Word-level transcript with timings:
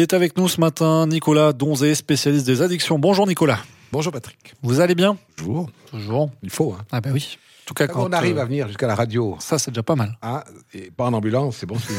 Il 0.00 0.04
est 0.04 0.14
avec 0.14 0.38
nous 0.38 0.48
ce 0.48 0.58
matin, 0.58 1.06
Nicolas 1.06 1.52
Donzé, 1.52 1.94
spécialiste 1.94 2.46
des 2.46 2.62
addictions. 2.62 2.98
Bonjour 2.98 3.26
Nicolas. 3.26 3.58
Bonjour 3.92 4.10
Patrick. 4.10 4.54
Vous 4.62 4.80
allez 4.80 4.94
bien? 4.94 5.18
Toujours. 5.36 5.68
Toujours. 5.90 6.30
Il 6.42 6.48
faut. 6.48 6.72
Hein. 6.72 6.82
Ah 6.90 7.02
ben 7.02 7.12
oui. 7.12 7.36
En 7.36 7.66
tout 7.66 7.74
cas, 7.74 7.86
Quand 7.86 8.04
quand 8.04 8.08
on 8.08 8.12
arrive 8.14 8.38
euh, 8.38 8.40
à 8.40 8.44
venir 8.46 8.66
jusqu'à 8.66 8.86
la 8.86 8.94
radio, 8.94 9.36
Ça, 9.40 9.58
c'est 9.58 9.70
déjà 9.72 9.82
pas 9.82 9.96
mal. 9.96 10.16
hein, 10.22 10.42
et 10.72 10.90
pas 10.90 11.04
en 11.04 11.12
ambulance, 11.12 11.58
c'est 11.58 11.66
bon 11.66 11.78
signe. 11.78 11.96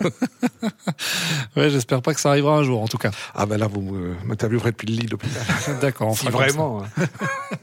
Ouais, 1.56 1.70
j'espère 1.70 2.00
pas 2.02 2.14
que 2.14 2.20
ça 2.20 2.30
arrivera 2.30 2.56
un 2.56 2.62
jour, 2.62 2.80
en 2.82 2.88
tout 2.88 2.98
cas. 2.98 3.10
ah 3.34 3.46
ben 3.46 3.58
là, 3.58 3.66
vous 3.66 3.80
m'interviewerez 4.24 4.70
depuis 4.72 4.86
le 4.86 4.94
lit 5.00 5.06
d'hôpital. 5.06 5.42
D'accord. 5.80 6.08
on 6.08 6.14
Si 6.14 6.28
vraiment. 6.28 6.84
hein. 6.84 7.06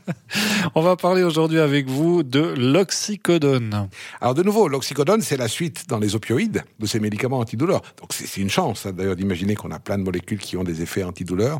On 0.75 0.81
va 0.81 0.95
parler 0.95 1.23
aujourd'hui 1.23 1.59
avec 1.59 1.87
vous 1.87 2.23
de 2.23 2.39
l'oxycodone. 2.41 3.89
Alors 4.21 4.33
de 4.35 4.43
nouveau, 4.43 4.67
l'oxycodone, 4.67 5.21
c'est 5.21 5.37
la 5.37 5.47
suite 5.47 5.85
dans 5.87 5.99
les 5.99 6.15
opioïdes 6.15 6.63
de 6.79 6.85
ces 6.85 6.99
médicaments 6.99 7.39
antidouleurs. 7.39 7.81
Donc 7.99 8.13
c'est 8.13 8.27
c'est 8.27 8.41
une 8.41 8.49
chance 8.49 8.85
hein, 8.85 8.91
d'ailleurs 8.91 9.15
d'imaginer 9.15 9.55
qu'on 9.55 9.71
a 9.71 9.79
plein 9.79 9.97
de 9.97 10.03
molécules 10.03 10.39
qui 10.39 10.57
ont 10.57 10.63
des 10.63 10.81
effets 10.81 11.03
antidouleurs 11.03 11.59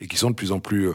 et 0.00 0.08
qui 0.08 0.16
sont 0.16 0.30
de 0.30 0.34
plus 0.34 0.52
en 0.52 0.58
plus 0.60 0.88
euh, 0.88 0.94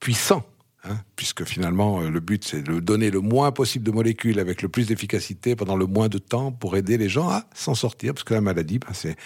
puissants. 0.00 0.44
Hein, 0.84 0.98
puisque 1.16 1.44
finalement, 1.44 2.00
euh, 2.00 2.10
le 2.10 2.20
but, 2.20 2.44
c'est 2.44 2.62
de 2.62 2.80
donner 2.80 3.10
le 3.10 3.20
moins 3.20 3.52
possible 3.52 3.84
de 3.84 3.90
molécules 3.90 4.38
avec 4.38 4.62
le 4.62 4.68
plus 4.68 4.86
d'efficacité 4.88 5.56
pendant 5.56 5.76
le 5.76 5.86
moins 5.86 6.08
de 6.08 6.18
temps 6.18 6.52
pour 6.52 6.76
aider 6.76 6.96
les 6.98 7.08
gens 7.08 7.28
à 7.28 7.44
s'en 7.54 7.74
sortir, 7.74 8.14
parce 8.14 8.24
que 8.24 8.34
la 8.34 8.40
maladie, 8.40 8.78
ben, 8.78 8.92
c'est 8.92 9.16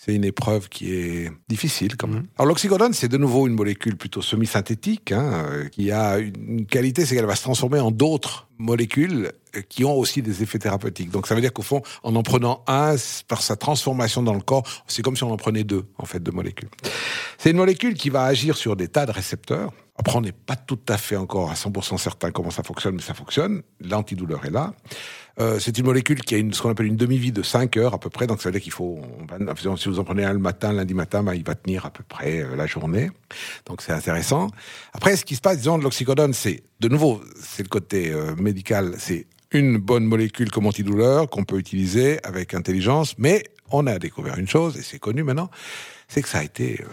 c'est 0.00 0.14
une 0.14 0.24
épreuve 0.24 0.68
qui 0.68 0.94
est 0.94 1.32
difficile 1.48 1.96
quand 1.96 2.06
même. 2.06 2.28
Alors 2.36 2.46
l'oxycodone, 2.46 2.92
c'est 2.92 3.08
de 3.08 3.16
nouveau 3.16 3.48
une 3.48 3.54
molécule 3.54 3.96
plutôt 3.96 4.22
semi-synthétique, 4.22 5.10
hein, 5.10 5.44
euh, 5.50 5.68
qui 5.68 5.90
a 5.90 6.18
une 6.18 6.66
qualité, 6.66 7.04
c'est 7.04 7.16
qu'elle 7.16 7.26
va 7.26 7.34
se 7.34 7.42
transformer 7.42 7.80
en 7.80 7.90
d'autres 7.90 8.46
molécules 8.58 9.32
euh, 9.56 9.62
qui 9.68 9.84
ont 9.84 9.96
aussi 9.96 10.22
des 10.22 10.40
effets 10.44 10.60
thérapeutiques. 10.60 11.10
Donc 11.10 11.26
ça 11.26 11.34
veut 11.34 11.40
dire 11.40 11.52
qu'au 11.52 11.62
fond, 11.62 11.82
en 12.04 12.14
en 12.14 12.22
prenant 12.22 12.62
un, 12.68 12.94
par 13.26 13.42
sa 13.42 13.56
transformation 13.56 14.22
dans 14.22 14.34
le 14.34 14.40
corps, 14.40 14.62
c'est 14.86 15.02
comme 15.02 15.16
si 15.16 15.24
on 15.24 15.32
en 15.32 15.36
prenait 15.36 15.64
deux, 15.64 15.84
en 15.98 16.06
fait, 16.06 16.22
de 16.22 16.30
molécules. 16.30 16.68
C'est 17.36 17.50
une 17.50 17.56
molécule 17.56 17.94
qui 17.94 18.08
va 18.08 18.22
agir 18.22 18.56
sur 18.56 18.76
des 18.76 18.86
tas 18.86 19.04
de 19.04 19.10
récepteurs. 19.10 19.72
Après, 19.98 20.16
on 20.16 20.20
n'est 20.20 20.32
pas 20.32 20.54
tout 20.54 20.78
à 20.88 20.96
fait 20.96 21.16
encore 21.16 21.50
à 21.50 21.54
100% 21.54 21.98
certain 21.98 22.30
comment 22.30 22.50
ça 22.50 22.62
fonctionne, 22.62 22.94
mais 22.94 23.02
ça 23.02 23.14
fonctionne. 23.14 23.62
L'antidouleur 23.80 24.44
est 24.46 24.50
là. 24.50 24.72
Euh, 25.40 25.58
c'est 25.58 25.76
une 25.76 25.86
molécule 25.86 26.20
qui 26.20 26.36
a 26.36 26.38
une, 26.38 26.52
ce 26.52 26.62
qu'on 26.62 26.70
appelle 26.70 26.86
une 26.86 26.96
demi-vie 26.96 27.32
de 27.32 27.42
5 27.42 27.76
heures 27.76 27.94
à 27.94 27.98
peu 27.98 28.08
près. 28.08 28.28
Donc 28.28 28.40
ça 28.40 28.48
veut 28.48 28.52
dire 28.52 28.62
qu'il 28.62 28.72
faut, 28.72 29.00
si 29.76 29.88
vous 29.88 29.98
en 29.98 30.04
prenez 30.04 30.24
un 30.24 30.32
le 30.32 30.38
matin, 30.38 30.72
lundi 30.72 30.94
matin, 30.94 31.24
ben, 31.24 31.34
il 31.34 31.44
va 31.44 31.56
tenir 31.56 31.84
à 31.84 31.90
peu 31.90 32.04
près 32.08 32.42
euh, 32.42 32.54
la 32.54 32.66
journée. 32.66 33.10
Donc 33.66 33.82
c'est 33.82 33.92
intéressant. 33.92 34.48
Après, 34.92 35.16
ce 35.16 35.24
qui 35.24 35.34
se 35.34 35.40
passe, 35.40 35.58
disons, 35.58 35.78
de 35.78 35.82
l'oxycodone, 35.82 36.32
c'est 36.32 36.62
de 36.78 36.88
nouveau, 36.88 37.20
c'est 37.40 37.64
le 37.64 37.68
côté 37.68 38.12
euh, 38.12 38.36
médical, 38.36 38.94
c'est 38.98 39.26
une 39.50 39.78
bonne 39.78 40.04
molécule 40.04 40.50
comme 40.50 40.66
antidouleur 40.66 41.28
qu'on 41.28 41.44
peut 41.44 41.58
utiliser 41.58 42.24
avec 42.24 42.54
intelligence. 42.54 43.16
Mais 43.18 43.42
on 43.70 43.86
a 43.88 43.98
découvert 43.98 44.38
une 44.38 44.48
chose, 44.48 44.76
et 44.76 44.82
c'est 44.82 44.98
connu 45.00 45.24
maintenant, 45.24 45.50
c'est 46.06 46.22
que 46.22 46.28
ça 46.28 46.38
a 46.38 46.44
été 46.44 46.84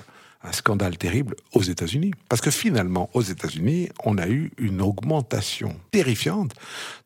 un 0.46 0.52
scandale 0.52 0.98
terrible 0.98 1.36
aux 1.54 1.62
États-Unis. 1.62 2.12
Parce 2.30 2.42
que 2.42 2.52
finalement, 2.52 3.10
aux 3.14 3.22
États-Unis, 3.22 3.90
on 4.04 4.18
a 4.18 4.28
eu 4.28 4.52
une 4.58 4.82
augmentation 4.82 5.76
terrifiante 5.92 6.54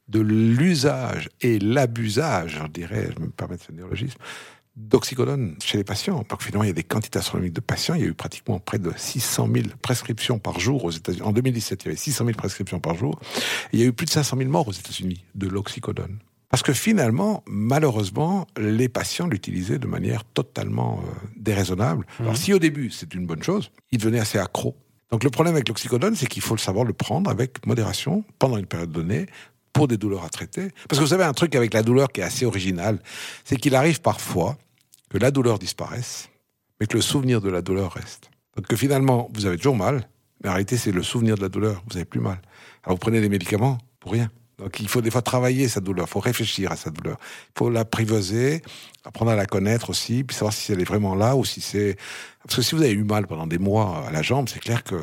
de 0.07 0.19
l'usage 0.19 1.29
et 1.41 1.59
l'abusage, 1.59 2.59
je 2.61 2.67
dirais, 2.67 3.09
je 3.15 3.21
me 3.21 3.29
permets 3.29 3.57
de 3.57 3.61
ce 3.61 3.71
néologisme, 3.71 4.17
d'oxycodone 4.75 5.55
chez 5.63 5.77
les 5.77 5.83
patients. 5.83 6.25
Donc 6.29 6.41
finalement, 6.41 6.63
il 6.63 6.67
y 6.67 6.71
a 6.71 6.73
des 6.73 6.83
quantités 6.83 7.19
astronomiques 7.19 7.53
de 7.53 7.61
patients. 7.61 7.95
Il 7.95 8.01
y 8.01 8.05
a 8.05 8.07
eu 8.07 8.13
pratiquement 8.13 8.59
près 8.59 8.79
de 8.79 8.91
600 8.95 9.49
000 9.53 9.67
prescriptions 9.81 10.39
par 10.39 10.59
jour 10.59 10.85
aux 10.85 10.91
États-Unis. 10.91 11.23
En 11.23 11.31
2017, 11.31 11.83
il 11.83 11.85
y 11.85 11.89
avait 11.89 11.97
600 11.97 12.25
000 12.25 12.37
prescriptions 12.37 12.79
par 12.79 12.95
jour. 12.95 13.19
Il 13.73 13.79
y 13.79 13.83
a 13.83 13.85
eu 13.85 13.93
plus 13.93 14.05
de 14.05 14.11
500 14.11 14.37
000 14.37 14.49
morts 14.49 14.67
aux 14.67 14.73
États-Unis 14.73 15.25
de 15.35 15.47
l'oxycodone. 15.47 16.19
Parce 16.49 16.63
que 16.63 16.73
finalement, 16.73 17.43
malheureusement, 17.47 18.47
les 18.57 18.89
patients 18.89 19.27
l'utilisaient 19.27 19.77
de 19.77 19.87
manière 19.87 20.25
totalement 20.25 21.01
euh, 21.03 21.27
déraisonnable. 21.37 22.05
Alors 22.19 22.37
si 22.37 22.53
au 22.53 22.59
début 22.59 22.89
c'est 22.89 23.13
une 23.13 23.25
bonne 23.25 23.43
chose, 23.43 23.71
ils 23.91 23.99
devenaient 23.99 24.19
assez 24.19 24.39
accros. 24.39 24.75
Donc 25.11 25.23
le 25.23 25.29
problème 25.29 25.55
avec 25.55 25.67
l'oxycodone, 25.67 26.15
c'est 26.15 26.27
qu'il 26.27 26.41
faut 26.41 26.55
le 26.55 26.59
savoir 26.59 26.85
le 26.85 26.93
prendre 26.93 27.29
avec 27.29 27.65
modération 27.65 28.23
pendant 28.37 28.57
une 28.57 28.65
période 28.65 28.91
donnée 28.91 29.27
pour 29.73 29.87
des 29.87 29.97
douleurs 29.97 30.23
à 30.23 30.29
traiter. 30.29 30.69
Parce 30.87 30.99
que 30.99 31.03
vous 31.03 31.11
savez 31.11 31.23
un 31.23 31.33
truc 31.33 31.55
avec 31.55 31.73
la 31.73 31.83
douleur 31.83 32.11
qui 32.11 32.21
est 32.21 32.23
assez 32.23 32.45
original, 32.45 32.99
c'est 33.43 33.55
qu'il 33.55 33.75
arrive 33.75 34.01
parfois 34.01 34.57
que 35.09 35.17
la 35.17 35.31
douleur 35.31 35.59
disparaisse, 35.59 36.29
mais 36.79 36.87
que 36.87 36.95
le 36.95 37.01
souvenir 37.01 37.41
de 37.41 37.49
la 37.49 37.61
douleur 37.61 37.93
reste. 37.93 38.29
Donc 38.55 38.67
que 38.67 38.75
finalement, 38.75 39.29
vous 39.33 39.45
avez 39.45 39.57
toujours 39.57 39.75
mal, 39.75 40.07
mais 40.43 40.49
en 40.49 40.53
réalité, 40.53 40.77
c'est 40.77 40.91
le 40.91 41.03
souvenir 41.03 41.35
de 41.35 41.41
la 41.41 41.49
douleur, 41.49 41.83
vous 41.89 41.97
avez 41.97 42.05
plus 42.05 42.19
mal. 42.19 42.41
Alors 42.83 42.95
vous 42.95 42.99
prenez 42.99 43.21
des 43.21 43.29
médicaments 43.29 43.77
pour 43.99 44.11
rien. 44.11 44.31
Donc 44.59 44.79
il 44.79 44.87
faut 44.87 45.01
des 45.01 45.11
fois 45.11 45.21
travailler 45.21 45.67
sa 45.67 45.79
douleur, 45.79 46.05
il 46.07 46.11
faut 46.11 46.19
réfléchir 46.19 46.71
à 46.71 46.75
sa 46.75 46.89
douleur, 46.89 47.17
il 47.21 47.57
faut 47.57 47.69
l'apprivoiser, 47.69 48.61
apprendre 49.05 49.31
à 49.31 49.35
la 49.35 49.45
connaître 49.45 49.89
aussi, 49.89 50.23
puis 50.23 50.35
savoir 50.35 50.53
si 50.53 50.71
elle 50.71 50.81
est 50.81 50.85
vraiment 50.85 51.15
là 51.15 51.35
ou 51.35 51.45
si 51.45 51.61
c'est... 51.61 51.95
Parce 52.43 52.55
que 52.57 52.61
si 52.61 52.75
vous 52.75 52.81
avez 52.81 52.91
eu 52.91 53.03
mal 53.03 53.27
pendant 53.27 53.47
des 53.47 53.57
mois 53.57 54.05
à 54.07 54.11
la 54.11 54.21
jambe, 54.21 54.49
c'est 54.49 54.59
clair 54.59 54.83
que 54.83 54.95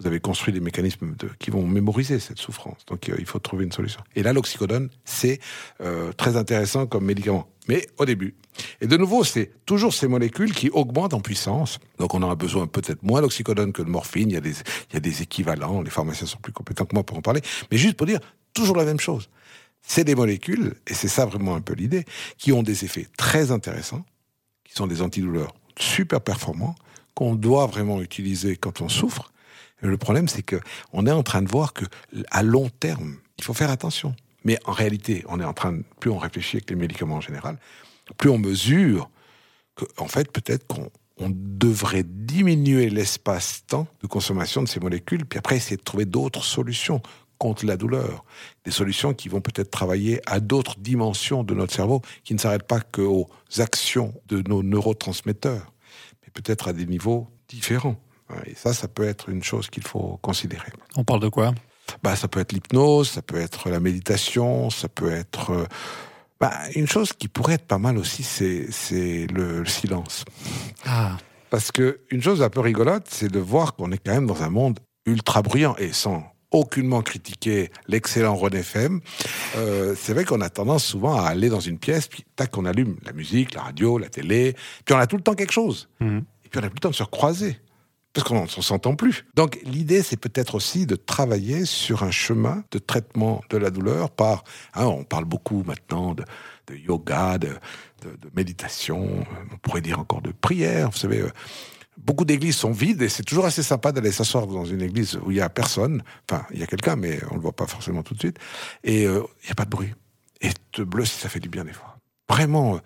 vous 0.00 0.06
avez 0.06 0.20
construit 0.20 0.52
des 0.52 0.60
mécanismes 0.60 1.14
qui 1.38 1.50
vont 1.50 1.66
mémoriser 1.66 2.18
cette 2.18 2.38
souffrance. 2.38 2.84
Donc 2.86 3.08
euh, 3.08 3.14
il 3.18 3.26
faut 3.26 3.38
trouver 3.38 3.64
une 3.64 3.72
solution. 3.72 4.00
Et 4.16 4.22
là, 4.22 4.32
l'oxycodone, 4.32 4.88
c'est 5.04 5.38
euh, 5.80 6.12
très 6.12 6.36
intéressant 6.36 6.86
comme 6.86 7.04
médicament. 7.04 7.48
Mais 7.68 7.86
au 7.98 8.04
début. 8.04 8.34
Et 8.80 8.86
de 8.86 8.96
nouveau, 8.96 9.24
c'est 9.24 9.50
toujours 9.64 9.94
ces 9.94 10.08
molécules 10.08 10.52
qui 10.52 10.68
augmentent 10.70 11.14
en 11.14 11.20
puissance. 11.20 11.78
Donc 11.98 12.14
on 12.14 12.22
aura 12.22 12.34
besoin 12.34 12.66
peut-être 12.66 13.02
moins 13.02 13.22
d'oxycodone 13.22 13.72
que 13.72 13.82
de 13.82 13.88
morphine. 13.88 14.30
Il 14.30 14.34
y, 14.34 14.36
a 14.36 14.40
des, 14.40 14.54
il 14.90 14.94
y 14.94 14.96
a 14.96 15.00
des 15.00 15.22
équivalents. 15.22 15.80
Les 15.80 15.90
pharmaciens 15.90 16.26
sont 16.26 16.38
plus 16.38 16.52
compétents 16.52 16.84
que 16.84 16.94
moi 16.94 17.04
pour 17.04 17.16
en 17.16 17.22
parler. 17.22 17.40
Mais 17.70 17.78
juste 17.78 17.96
pour 17.96 18.06
dire, 18.06 18.20
toujours 18.54 18.76
la 18.76 18.84
même 18.84 19.00
chose. 19.00 19.28
C'est 19.82 20.04
des 20.04 20.14
molécules, 20.14 20.74
et 20.86 20.94
c'est 20.94 21.08
ça 21.08 21.26
vraiment 21.26 21.54
un 21.54 21.60
peu 21.60 21.74
l'idée, 21.74 22.04
qui 22.38 22.52
ont 22.52 22.62
des 22.62 22.84
effets 22.84 23.06
très 23.18 23.50
intéressants, 23.50 24.04
qui 24.64 24.72
sont 24.72 24.86
des 24.86 25.02
antidouleurs 25.02 25.54
super 25.78 26.20
performants, 26.22 26.74
qu'on 27.14 27.34
doit 27.34 27.66
vraiment 27.66 28.00
utiliser 28.00 28.56
quand 28.56 28.80
on 28.80 28.88
souffre. 28.88 29.32
Et 29.82 29.86
le 29.86 29.98
problème, 29.98 30.28
c'est 30.28 30.42
que 30.42 30.56
on 30.92 31.06
est 31.06 31.12
en 31.12 31.22
train 31.22 31.42
de 31.42 31.48
voir 31.48 31.74
que 31.74 31.84
à 32.30 32.42
long 32.42 32.70
terme, 32.70 33.16
il 33.38 33.44
faut 33.44 33.54
faire 33.54 33.70
attention. 33.70 34.16
Mais 34.44 34.58
en 34.64 34.72
réalité, 34.72 35.24
on 35.28 35.40
est 35.40 35.44
en 35.44 35.52
train 35.52 35.72
de, 35.72 35.84
plus 36.00 36.10
on 36.10 36.18
réfléchit 36.18 36.56
avec 36.56 36.70
les 36.70 36.76
médicaments 36.76 37.16
en 37.16 37.20
général, 37.20 37.58
plus 38.16 38.30
on 38.30 38.38
mesure 38.38 39.10
que, 39.74 39.84
en 39.98 40.08
fait, 40.08 40.30
peut-être 40.30 40.66
qu'on 40.66 40.90
on 41.16 41.30
devrait 41.32 42.02
diminuer 42.04 42.90
l'espace-temps 42.90 43.86
de 44.00 44.06
consommation 44.06 44.62
de 44.62 44.68
ces 44.68 44.80
molécules, 44.80 45.24
puis 45.24 45.38
après 45.38 45.56
essayer 45.56 45.76
de 45.76 45.82
trouver 45.82 46.06
d'autres 46.06 46.42
solutions 46.42 47.00
contre 47.44 47.66
la 47.66 47.76
douleur. 47.76 48.24
Des 48.64 48.70
solutions 48.70 49.12
qui 49.12 49.28
vont 49.28 49.42
peut-être 49.42 49.70
travailler 49.70 50.22
à 50.24 50.40
d'autres 50.40 50.76
dimensions 50.78 51.44
de 51.44 51.52
notre 51.54 51.74
cerveau, 51.74 52.00
qui 52.24 52.32
ne 52.32 52.38
s'arrêtent 52.38 52.66
pas 52.66 52.80
qu'aux 52.80 53.28
actions 53.58 54.14
de 54.28 54.42
nos 54.48 54.62
neurotransmetteurs, 54.62 55.72
mais 56.22 56.30
peut-être 56.32 56.68
à 56.68 56.72
des 56.72 56.86
niveaux 56.86 57.28
différents. 57.48 57.96
Et 58.46 58.54
ça, 58.54 58.72
ça 58.72 58.88
peut 58.88 59.04
être 59.04 59.28
une 59.28 59.42
chose 59.42 59.68
qu'il 59.68 59.82
faut 59.86 60.18
considérer. 60.22 60.72
On 60.96 61.04
parle 61.04 61.20
de 61.20 61.28
quoi? 61.28 61.52
Bah, 62.02 62.16
ça 62.16 62.28
peut 62.28 62.40
être 62.40 62.52
l'hypnose, 62.52 63.10
ça 63.10 63.20
peut 63.20 63.38
être 63.38 63.68
la 63.68 63.78
méditation, 63.78 64.70
ça 64.70 64.88
peut 64.88 65.12
être... 65.12 65.50
euh, 65.50 65.66
bah, 66.40 66.52
une 66.74 66.88
chose 66.88 67.12
qui 67.12 67.28
pourrait 67.28 67.54
être 67.60 67.66
pas 67.66 67.78
mal 67.78 67.98
aussi, 67.98 68.22
c'est 68.22 68.66
c'est 68.70 69.26
le, 69.26 69.58
le 69.60 69.66
silence. 69.66 70.24
Ah, 70.86 71.18
Parce 71.50 71.70
que 71.70 72.00
une 72.10 72.22
chose 72.22 72.42
un 72.42 72.48
peu 72.48 72.60
rigolote, 72.60 73.06
c'est 73.10 73.30
de 73.30 73.38
voir 73.38 73.74
qu'on 73.74 73.92
est 73.92 73.98
quand 73.98 74.14
même 74.14 74.26
dans 74.26 74.42
un 74.42 74.50
monde 74.50 74.80
ultra 75.04 75.42
bruyant 75.42 75.76
et 75.76 75.92
sans 75.92 76.24
aucunement 76.54 77.02
critiquer 77.02 77.70
l'excellent 77.88 78.34
René 78.36 78.58
FM. 78.60 79.00
Euh, 79.56 79.94
c'est 79.98 80.14
vrai 80.14 80.24
qu'on 80.24 80.40
a 80.40 80.48
tendance 80.48 80.84
souvent 80.84 81.16
à 81.20 81.26
aller 81.28 81.48
dans 81.48 81.60
une 81.60 81.78
pièce, 81.78 82.06
puis 82.08 82.24
tac, 82.36 82.56
on 82.56 82.64
allume 82.64 82.96
la 83.04 83.12
musique, 83.12 83.54
la 83.54 83.62
radio, 83.62 83.98
la 83.98 84.08
télé, 84.08 84.54
puis 84.84 84.94
on 84.94 84.98
a 84.98 85.06
tout 85.06 85.16
le 85.16 85.22
temps 85.22 85.34
quelque 85.34 85.52
chose. 85.52 85.88
Mhm. 86.00 86.24
Et 86.44 86.48
puis 86.48 86.60
on 86.60 86.62
a 86.64 86.68
plus 86.68 86.76
le 86.76 86.80
temps 86.80 86.90
de 86.90 86.94
se 86.94 87.02
recroiser. 87.02 87.58
Parce 88.12 88.28
qu'on 88.28 88.42
ne 88.44 88.46
s'entend 88.46 88.94
plus. 88.94 89.26
Donc 89.34 89.58
l'idée, 89.64 90.00
c'est 90.00 90.16
peut-être 90.16 90.54
aussi 90.54 90.86
de 90.86 90.94
travailler 90.94 91.64
sur 91.64 92.04
un 92.04 92.12
chemin 92.12 92.62
de 92.70 92.78
traitement 92.78 93.42
de 93.50 93.56
la 93.56 93.70
douleur 93.70 94.08
par... 94.12 94.44
hein, 94.74 94.86
on 94.86 95.02
parle 95.02 95.24
beaucoup 95.24 95.64
maintenant 95.66 96.14
de, 96.14 96.24
de 96.68 96.76
yoga, 96.76 97.38
de, 97.38 97.48
de- 97.48 98.10
de 98.16 98.30
méditation, 98.36 99.24
on 99.52 99.56
pourrait 99.58 99.80
dire 99.80 99.98
encore 99.98 100.22
de 100.22 100.30
prière. 100.30 100.90
Vous 100.90 100.96
savez, 100.98 101.22
euh, 101.22 101.30
beaucoup 101.96 102.24
d'églises 102.24 102.56
sont 102.56 102.72
vides 102.72 103.02
et 103.02 103.08
c'est 103.08 103.22
toujours 103.22 103.46
assez 103.46 103.62
sympa 103.62 103.92
d'aller 103.92 104.12
s'asseoir 104.12 104.46
dans 104.46 104.64
une 104.64 104.82
église 104.82 105.18
où 105.24 105.30
il 105.30 105.38
y 105.38 105.40
a 105.40 105.48
personne. 105.48 106.02
Enfin, 106.28 106.44
il 106.52 106.60
y 106.60 106.62
a 106.62 106.66
quelqu'un, 106.66 106.96
mais 106.96 107.20
on 107.30 107.34
le 107.34 107.40
voit 107.40 107.52
pas 107.52 107.66
forcément 107.66 108.02
tout 108.02 108.14
de 108.14 108.20
suite. 108.20 108.38
Et 108.82 109.06
euh, 109.06 109.22
il 109.42 109.46
n'y 109.46 109.52
a 109.52 109.54
pas 109.54 109.64
de 109.64 109.70
bruit. 109.70 109.92
Et 110.40 110.50
te 110.72 110.82
bleu 110.82 111.04
ça 111.04 111.28
fait 111.28 111.40
du 111.40 111.48
bien 111.48 111.64
des 111.64 111.72
fois. 111.72 111.96
Vraiment, 112.28 112.76
euh, 112.76 112.78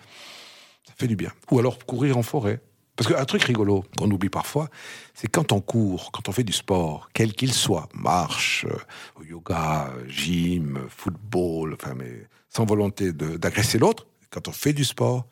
ça 0.87 0.93
fait 0.96 1.06
du 1.06 1.16
bien. 1.16 1.32
Ou 1.50 1.58
alors 1.58 1.78
courir 1.84 2.19
en 2.19 2.22
forêt. 2.22 2.60
Parce 2.99 3.14
qu'un 3.14 3.25
truc 3.26 3.44
rigolo 3.44 3.84
qu'on 3.96 4.10
oublie 4.10 4.28
parfois, 4.28 4.69
c'est 5.14 5.28
quand 5.28 5.52
on 5.52 5.61
court, 5.61 6.11
quand 6.11 6.28
on 6.28 6.32
fait 6.32 6.43
du 6.43 6.52
sport, 6.52 7.11
quel 7.14 7.32
qu'il 7.32 7.52
soit, 7.52 7.88
marche, 7.94 8.66
euh, 8.69 9.25
yoga, 9.25 9.93
euh, 9.94 10.08
gym, 10.08 10.78
euh, 10.78 10.88
football, 10.88 11.75
enfin, 11.75 11.94
mais 11.94 12.26
sans 12.49 12.64
volonté 12.64 13.12
d'agresser 13.12 13.78
l'autre, 13.78 14.08
quand 14.31 14.49
on 14.49 14.52
fait 14.52 14.72
du 14.72 14.84
sport, 14.84 15.26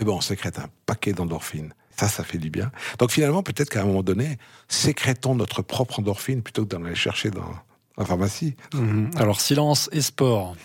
eh 0.00 0.04
ben, 0.04 0.12
on 0.12 0.22
sécrète 0.22 0.58
un 0.58 0.70
paquet 0.86 1.12
d'endorphines. 1.12 1.74
Ça, 2.00 2.08
ça 2.08 2.24
fait 2.24 2.38
du 2.38 2.48
bien. 2.48 2.72
Donc 2.98 3.10
finalement, 3.10 3.42
peut-être 3.42 3.68
qu'à 3.68 3.82
un 3.82 3.84
moment 3.84 4.02
donné, 4.02 4.38
sécrétons 4.68 5.34
notre 5.34 5.60
propre 5.60 5.98
endorphine 5.98 6.40
plutôt 6.40 6.64
que 6.64 6.74
d'en 6.74 6.82
aller 6.82 6.94
chercher 6.94 7.30
dans 7.30 7.44
la 7.98 8.06
pharmacie. 8.06 8.56
mhm. 8.72 9.10
alors 9.16 9.38
silence 9.42 9.90
et 9.92 10.00
sport. 10.00 10.56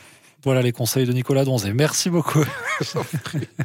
Voilà 0.45 0.61
les 0.61 0.71
conseils 0.71 1.05
de 1.05 1.11
Nicolas 1.11 1.43
Donzé. 1.43 1.73
Merci 1.73 2.09
beaucoup. 2.09 2.45